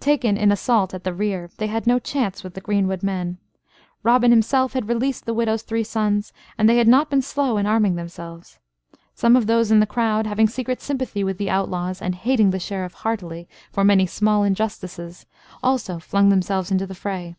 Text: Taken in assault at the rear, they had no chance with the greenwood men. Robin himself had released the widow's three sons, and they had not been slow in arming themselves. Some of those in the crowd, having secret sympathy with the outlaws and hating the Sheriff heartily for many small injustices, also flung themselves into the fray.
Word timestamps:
Taken 0.00 0.36
in 0.36 0.50
assault 0.50 0.92
at 0.92 1.04
the 1.04 1.14
rear, 1.14 1.50
they 1.58 1.68
had 1.68 1.86
no 1.86 2.00
chance 2.00 2.42
with 2.42 2.54
the 2.54 2.60
greenwood 2.60 3.04
men. 3.04 3.38
Robin 4.02 4.32
himself 4.32 4.72
had 4.72 4.88
released 4.88 5.24
the 5.24 5.32
widow's 5.32 5.62
three 5.62 5.84
sons, 5.84 6.32
and 6.58 6.68
they 6.68 6.78
had 6.78 6.88
not 6.88 7.08
been 7.08 7.22
slow 7.22 7.58
in 7.58 7.64
arming 7.64 7.94
themselves. 7.94 8.58
Some 9.14 9.36
of 9.36 9.46
those 9.46 9.70
in 9.70 9.78
the 9.78 9.86
crowd, 9.86 10.26
having 10.26 10.48
secret 10.48 10.80
sympathy 10.80 11.22
with 11.22 11.38
the 11.38 11.48
outlaws 11.48 12.02
and 12.02 12.16
hating 12.16 12.50
the 12.50 12.58
Sheriff 12.58 12.92
heartily 12.94 13.48
for 13.70 13.84
many 13.84 14.04
small 14.04 14.42
injustices, 14.42 15.26
also 15.62 16.00
flung 16.00 16.28
themselves 16.28 16.72
into 16.72 16.84
the 16.84 16.96
fray. 16.96 17.36